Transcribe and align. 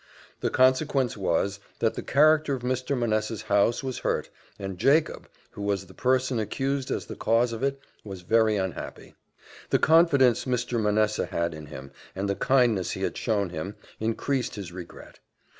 The 0.39 0.49
consequence 0.49 1.15
was, 1.15 1.59
that 1.77 1.93
the 1.93 2.01
character 2.01 2.55
of 2.55 2.63
Mr. 2.63 2.97
Manessa's 2.97 3.43
house 3.43 3.83
was 3.83 3.99
hurt, 3.99 4.31
and 4.57 4.79
Jacob, 4.79 5.29
who 5.51 5.61
was 5.61 5.85
the 5.85 5.93
person 5.93 6.39
accused 6.39 6.89
as 6.89 7.05
the 7.05 7.15
cause 7.15 7.53
of 7.53 7.61
it, 7.61 7.79
was 8.03 8.21
very 8.23 8.55
unhappy. 8.55 9.13
The 9.69 9.77
confidence 9.77 10.45
Mr. 10.45 10.81
Manessa 10.81 11.27
had 11.27 11.53
in 11.53 11.67
him, 11.67 11.91
and 12.15 12.27
the 12.27 12.33
kindness 12.35 12.93
he 12.93 13.07
showed 13.13 13.51
him, 13.51 13.75
increased 13.99 14.55
his 14.55 14.71
regret. 14.71 15.19